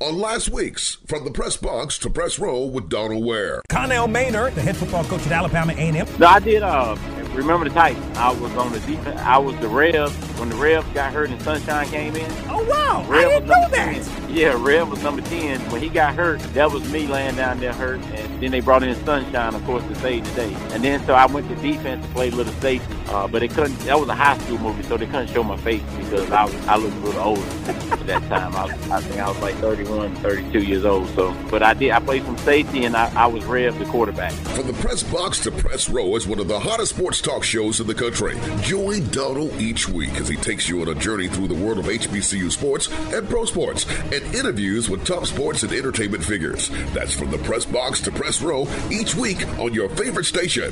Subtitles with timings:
[0.00, 3.62] on last week's From the Press Box to Press Row with Donald Ware.
[3.68, 6.06] Connell Maynard, the head football coach at Alabama A&M.
[6.18, 6.62] No, I did.
[6.62, 6.96] Uh,
[7.34, 8.16] remember the Titans?
[8.16, 9.20] I was on the defense.
[9.20, 12.30] I was the Rev when the Rev got hurt and Sunshine came in.
[12.48, 13.04] Oh wow!
[13.08, 13.29] Rev
[14.40, 15.60] Yeah, Red was number ten.
[15.70, 18.82] When he got hurt, that was me laying down there hurt, and then they brought
[18.82, 20.54] in Sunshine, of course, to save the day.
[20.72, 23.78] And then so I went to defense to play little safety, uh, but they couldn't.
[23.80, 26.54] That was a high school movie, so they couldn't show my face because I was
[26.66, 28.56] I looked a little older at that time.
[28.56, 31.06] I, I think I was like 31, 32 years old.
[31.10, 31.90] So, but I did.
[31.90, 34.32] I played some safety, and I, I was Rev, the quarterback.
[34.32, 37.78] From the Press Box to Press Row is one of the hottest sports talk shows
[37.78, 38.38] in the country.
[38.62, 41.84] Join Donald each week as he takes you on a journey through the world of
[41.84, 46.68] HBCU sports and pro sports and interviews with top sports and entertainment figures.
[46.92, 50.70] That's from the Press Box to Press Row each week on your favorite station.